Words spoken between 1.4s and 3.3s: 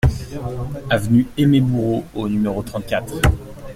Bourreau au numéro trente-quatre